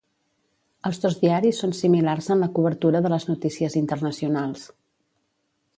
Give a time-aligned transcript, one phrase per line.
[0.89, 4.67] Els dos diaris són similars en la cobertura de les notícies internacionals.